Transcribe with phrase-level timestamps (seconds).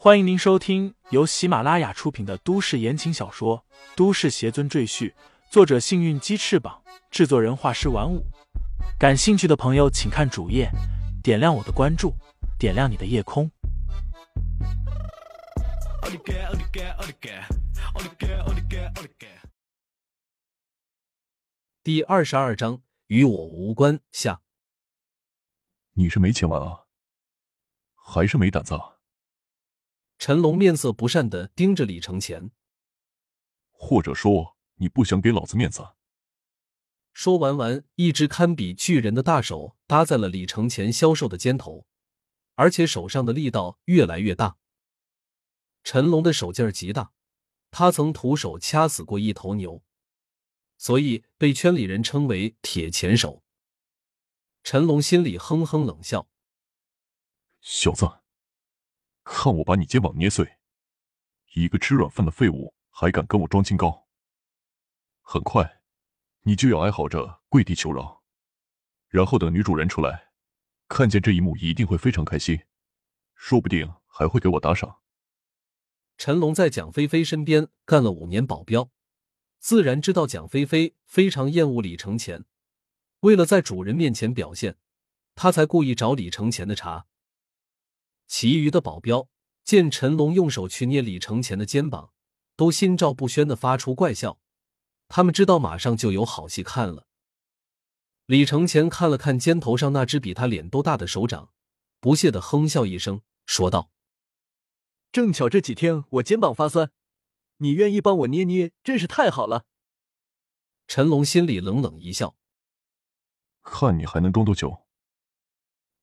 [0.00, 3.64] 欢迎您收听由喜马拉雅出品的都市言情小说
[3.96, 5.10] 《都市邪尊赘婿》，
[5.50, 8.24] 作者：幸运鸡翅膀，制作人：画师玩五。
[8.96, 10.70] 感兴趣的朋友，请看主页，
[11.20, 12.14] 点亮我的关注，
[12.60, 13.50] 点亮你的夜空。
[21.82, 24.42] 第二十二章与我无关下。
[25.94, 26.84] 你是没钱玩啊，
[27.96, 28.97] 还是没胆子啊？
[30.18, 32.50] 陈龙面色不善的盯着李承前，
[33.70, 35.94] 或者说你不想给老子面子？
[37.12, 41.86] 说完完，一只堪比巨人的大手搭在了李承前消瘦的肩头，
[42.56, 44.58] 而且手上的力道越来越大。
[45.84, 47.12] 陈龙的手劲儿极大，
[47.70, 49.84] 他曾徒手掐死过一头牛，
[50.76, 53.44] 所以被圈里人称为“铁钳手”。
[54.64, 56.28] 陈龙心里哼哼冷笑
[57.62, 58.20] ：“小子，
[59.30, 60.58] 看我把你肩膀捏碎！
[61.54, 64.08] 一个吃软饭的废物，还敢跟我装清高？
[65.22, 65.76] 很快。”
[66.42, 68.22] 你就要哀嚎着跪地求饶，
[69.08, 70.28] 然后等女主人出来，
[70.86, 72.60] 看见这一幕一定会非常开心，
[73.34, 75.00] 说不定还会给我打赏。
[76.16, 78.90] 陈龙在蒋菲菲身边干了五年保镖，
[79.58, 82.46] 自然知道蒋菲菲非常厌恶李承前。
[83.20, 84.78] 为了在主人面前表现，
[85.34, 87.06] 他才故意找李承前的茬。
[88.28, 89.28] 其余的保镖
[89.64, 92.12] 见陈龙用手去捏李承前的肩膀，
[92.54, 94.38] 都心照不宣的发出怪笑。
[95.08, 97.06] 他们知道马上就有好戏看了。
[98.26, 101.50] 李承前看了看肩头上那只比他脸都大的手掌，
[101.98, 103.90] 不屑的哼笑一声，说道
[105.10, 106.90] ：“正巧这几天我肩膀发酸，
[107.56, 109.64] 你愿意帮我捏捏，真是太好了。”
[110.86, 112.36] 陈龙心里冷冷一笑，
[113.62, 114.86] 看你还能装多久。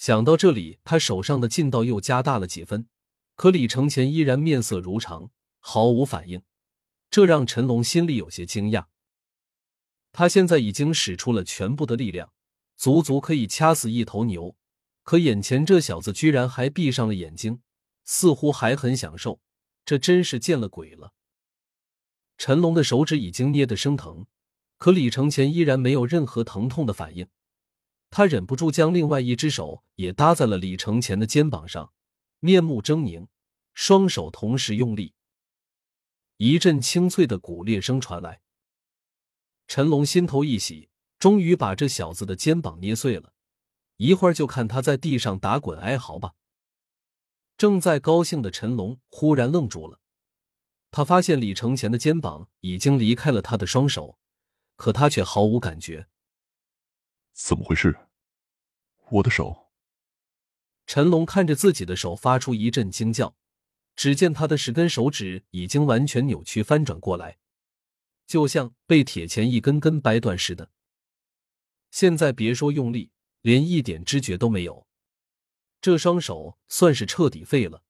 [0.00, 2.88] 想到这里，他手上的劲道又加大了几分，
[3.34, 6.40] 可李承前依然面色如常，毫无反应。
[7.10, 8.86] 这让陈龙心里有些惊讶。
[10.10, 12.32] 他现在已经使出了全部的力量，
[12.78, 14.56] 足足可以掐死一头牛，
[15.02, 17.60] 可眼前这小子居然还闭上了眼睛，
[18.06, 19.38] 似乎还很享受。
[19.84, 21.12] 这真是见了鬼了！
[22.38, 24.24] 陈龙的手指已经捏得生疼，
[24.78, 27.28] 可李承前依然没有任何疼痛的反应。
[28.10, 31.92] 他忍不住将另外一只手也搭在了李承前的肩膀上，
[32.40, 33.28] 面目狰狞，
[33.72, 35.14] 双手同时用力。
[36.36, 38.40] 一阵清脆的骨裂声传来，
[39.68, 43.32] 陈龙心头一喜，终于把这小子的肩膀捏碎了。
[43.98, 46.32] 一会儿就看他在地上打滚哀嚎吧。
[47.56, 50.00] 正在高兴的陈龙忽然愣住了，
[50.90, 54.18] 他发现李承前的肩膀已经离开了他的双手，
[54.76, 56.08] 可他却毫无感觉。
[57.32, 57.98] 怎么回事？
[59.10, 59.70] 我的手！
[60.86, 63.36] 陈龙看着自己的手，发出一阵惊叫。
[63.96, 67.38] 只见他的十根手指已经完全扭曲翻转过来，
[68.26, 70.70] 就像被铁钳一根根掰断似的。
[71.90, 73.10] 现在别说用力，
[73.42, 74.86] 连一点知觉都没有，
[75.82, 77.82] 这双手算是彻底废了。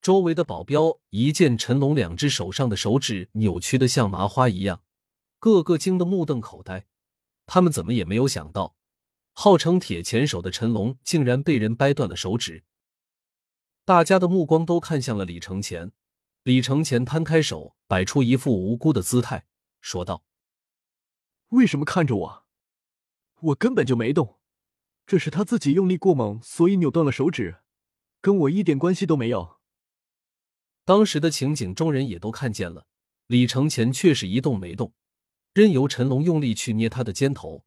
[0.00, 4.84] 周围的保镖一见陈龙两只手上的手指扭曲的像麻花一样，
[5.40, 6.86] 个个惊得目瞪口呆。
[7.46, 8.76] 他们怎么也没有想到，
[9.32, 12.64] 号称铁钳手的陈龙竟然被人掰断了手指。
[13.84, 15.92] 大家的目光都看向了李承前，
[16.42, 19.46] 李承前摊开手，摆出一副无辜的姿态，
[19.80, 20.24] 说道
[21.50, 22.46] ：“为什么看着我？
[23.40, 24.38] 我根本就没动，
[25.06, 27.58] 这是他自己用力过猛，所以扭断了手指，
[28.22, 29.58] 跟我一点关系都没有。”
[30.86, 32.86] 当时的情景，众人也都看见了，
[33.26, 34.94] 李承前却是一动没动，
[35.54, 37.64] 任由陈龙用力去捏他的肩头。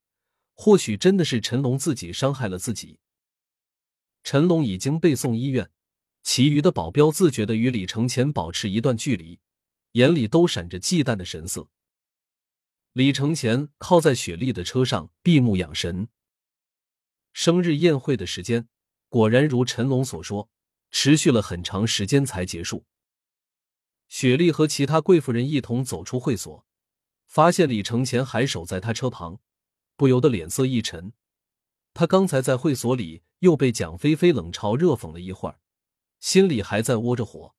[0.53, 2.99] 或许真的是陈龙自己伤害了自己。
[4.23, 5.71] 陈龙已经被送医院。
[6.23, 9.39] 其余的保镖自觉的与李承前保持一段距离，
[9.93, 11.69] 眼里都闪着忌惮的神色。
[12.91, 16.09] 李承前靠在雪莉的车上，闭目养神。
[17.31, 18.67] 生日宴会的时间
[19.07, 20.49] 果然如陈龙所说，
[20.91, 22.83] 持续了很长时间才结束。
[24.09, 26.66] 雪莉和其他贵妇人一同走出会所，
[27.27, 29.39] 发现李承前还守在他车旁，
[29.95, 31.13] 不由得脸色一沉。
[31.93, 35.59] 他刚才在会所里又被蒋菲菲冷嘲热讽了一会儿。
[36.19, 37.53] 心里还在窝着火，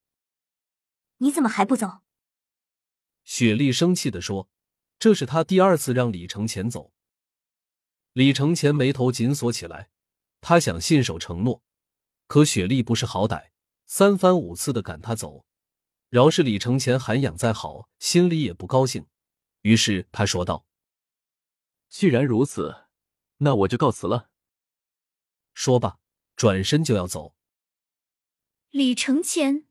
[1.19, 2.01] 你怎么还不走？
[3.25, 4.49] 雪莉生气的说
[4.99, 6.93] ：“这是他第二次让李承前走。”
[8.15, 9.91] 李承前眉头紧锁起来，
[10.41, 11.63] 他想信守承诺，
[12.27, 13.51] 可雪莉不识好歹，
[13.87, 15.45] 三番五次的赶他走。
[16.09, 19.07] 饶是李承前涵养再好，心里也不高兴。
[19.63, 20.67] 于是他说道
[21.89, 22.87] ：“既然如此，
[23.39, 24.31] 那我就告辞了。”
[25.55, 25.99] 说罢，
[26.37, 27.35] 转身就要走。
[28.71, 29.67] 李承前，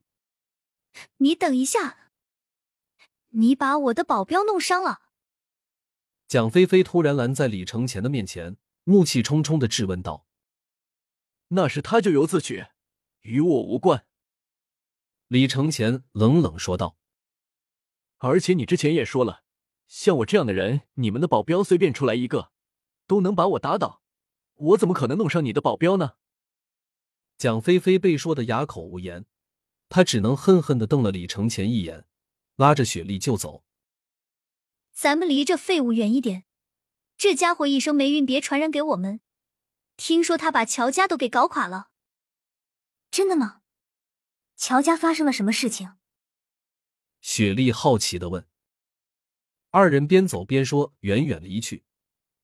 [1.18, 2.12] 你等一下，
[3.28, 5.02] 你把我的保镖弄伤了。
[6.26, 10.26] 蒋菲菲突然拦在李承前的面前，怒气冲冲的质问道
[11.48, 12.66] ：“那是他咎由自取，
[13.20, 14.04] 与我无关。”
[15.28, 16.98] 李承前冷冷说道
[18.18, 19.44] ：“而且你之前也说了，
[19.88, 22.52] 像我这样的人，你们的保镖随便出来一个，
[23.06, 24.02] 都能把我打倒，
[24.54, 26.12] 我怎么可能弄伤你的保镖呢？”
[27.38, 29.24] 蒋菲菲被说的哑口无言，
[29.88, 32.06] 她只能恨恨的瞪了李承前一眼，
[32.56, 33.64] 拉着雪莉就走。
[34.92, 36.44] 咱们离这废物远一点，
[37.16, 39.20] 这家伙一生霉运，别传染给我们。
[39.96, 41.90] 听说他把乔家都给搞垮了，
[43.10, 43.62] 真的吗？
[44.56, 45.92] 乔家发生了什么事情？
[47.20, 48.46] 雪莉好奇的问。
[49.78, 51.84] 二人边走边说，远远离去，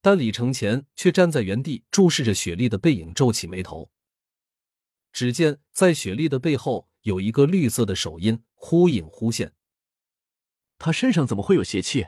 [0.01, 3.91] 但李承前却站在原地注视着雪莉的背影，皱起眉头。
[5.13, 9.53] 只见在雪莉的背后有一个绿色的手印，忽隐忽现。
[10.79, 12.07] 他身上怎么会有邪气？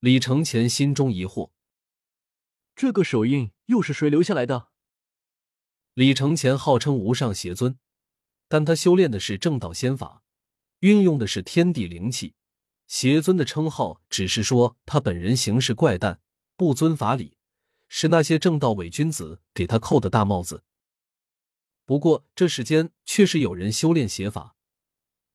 [0.00, 1.50] 李承前心中疑惑：
[2.74, 4.70] 这个手印又是谁留下来的？
[5.92, 7.78] 李承前号称无上邪尊，
[8.48, 10.22] 但他修炼的是正道仙法，
[10.78, 12.36] 运用的是天地灵气。
[12.92, 16.20] 邪尊的称号只是说他本人行事怪诞，
[16.56, 17.38] 不遵法理，
[17.88, 20.62] 是那些正道伪君子给他扣的大帽子。
[21.86, 24.56] 不过这世间确实有人修炼邪法，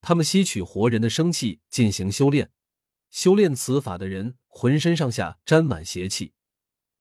[0.02, 2.52] 他们吸取活人的生气进行修炼。
[3.10, 6.34] 修炼此法的人，浑身上下沾满邪气，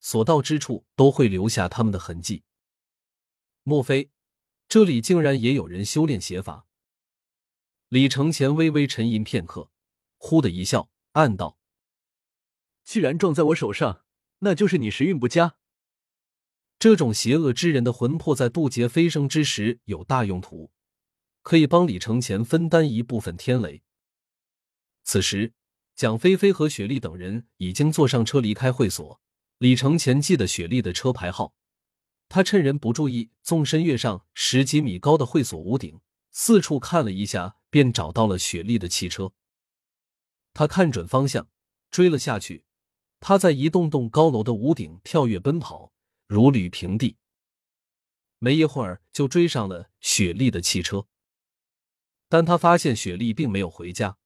[0.01, 2.45] 所到之处都会留下他们的痕迹。
[3.63, 4.11] 莫非
[4.67, 6.67] 这里竟然也有人修炼邪法？
[7.91, 9.71] 李承前微微沉吟片刻，
[10.17, 11.59] 忽的一笑，暗道
[12.85, 14.05] ：“既然撞在我手上，
[14.39, 15.57] 那就是你时运不佳。
[16.79, 20.71] 这种邪恶之人的魂魄在渡劫飞升之时有大用途，
[21.43, 23.83] 可以帮李承前分担一部分天雷。”
[25.05, 25.55] 此时。
[25.95, 29.19] 蒋菲菲和雪莉等人已经坐上车离开会所。
[29.57, 31.55] 李承前记得雪莉的车牌号，
[32.29, 36.03] 他趁人不注意，纵身跃上十几米高的会所屋顶，
[36.33, 39.33] 四处看了一下，便找到了雪莉的汽车。
[40.57, 41.51] 他看准方向，
[41.91, 42.65] 追了下去。
[43.21, 45.93] 他在一栋栋高楼的屋顶跳跃奔跑，
[46.27, 47.19] 如履平地。
[48.39, 51.09] 没一会儿就追上了雪莉的汽车，
[52.31, 54.17] 但他发现雪莉并没有回家。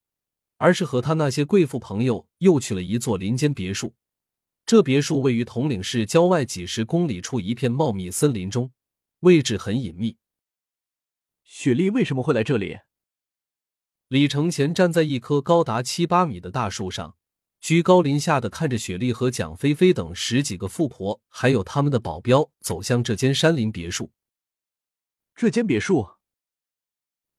[0.55, 3.95] 而是和他那些贵妇朋友又去了一座林间别墅。
[4.65, 8.71] 这别墅位于统领市郊外几十公里处一片茂密森林中，
[9.19, 10.17] 位置很隐秘。
[11.43, 12.77] 雪莉为什么会来这里？
[14.11, 17.15] 李承前站在一棵高达七八米的大树上，
[17.61, 24.11] 居高临下的看着雪莉和蒋菲菲等十几个富婆，还有他们的保镖走向这间山林别墅。
[25.33, 26.17] 这间别墅，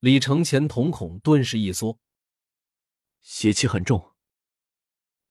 [0.01, 1.99] 李承前瞳孔顿时一缩。
[3.21, 4.15] 邪气很重。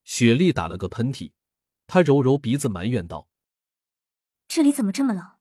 [0.04, 1.32] 雪莉打了个喷嚏，
[1.88, 3.28] 她揉揉鼻子，埋怨道
[4.48, 5.32] ：“这里怎么这么冷？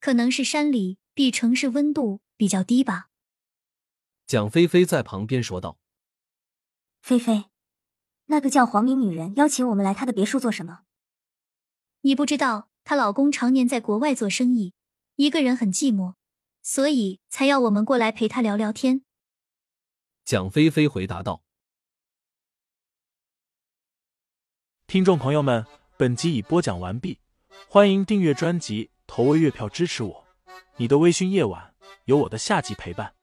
[0.00, 3.10] 可能是山里比城市温度比较低吧。”
[4.34, 5.78] 蒋菲菲在旁边说道
[7.00, 7.44] ：“菲菲，
[8.24, 10.80] 那个叫黄明女人邀请我们来她的别墅做什么？
[12.00, 14.74] 你不知道，她老公常年在国外做生意，
[15.14, 16.14] 一个人很寂寞，
[16.64, 19.04] 所以才要我们过来陪她聊聊天。”
[20.26, 21.44] 蒋菲菲回答道
[24.88, 25.64] ：“听众朋友们，
[25.96, 27.20] 本集已播讲完毕，
[27.68, 30.26] 欢迎订阅专辑，投喂月票支持我。
[30.78, 31.76] 你的微醺夜晚，
[32.06, 33.13] 有我的下集陪伴。”